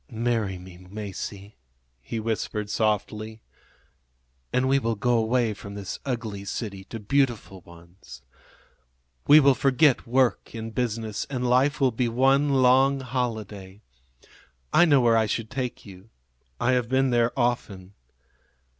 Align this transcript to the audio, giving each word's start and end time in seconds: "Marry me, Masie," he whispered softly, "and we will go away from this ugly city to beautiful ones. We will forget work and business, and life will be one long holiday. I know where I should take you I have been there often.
"Marry 0.09 0.57
me, 0.57 0.79
Masie," 0.89 1.53
he 2.01 2.19
whispered 2.19 2.71
softly, 2.71 3.39
"and 4.51 4.67
we 4.67 4.79
will 4.79 4.95
go 4.95 5.15
away 5.15 5.53
from 5.53 5.75
this 5.75 5.99
ugly 6.07 6.43
city 6.43 6.83
to 6.85 6.99
beautiful 6.99 7.61
ones. 7.61 8.23
We 9.27 9.39
will 9.39 9.53
forget 9.53 10.07
work 10.07 10.55
and 10.55 10.73
business, 10.73 11.25
and 11.29 11.47
life 11.47 11.79
will 11.79 11.91
be 11.91 12.07
one 12.09 12.49
long 12.63 13.01
holiday. 13.01 13.81
I 14.73 14.85
know 14.85 15.01
where 15.01 15.15
I 15.17 15.27
should 15.27 15.51
take 15.51 15.85
you 15.85 16.09
I 16.59 16.71
have 16.71 16.89
been 16.89 17.11
there 17.11 17.31
often. 17.39 17.93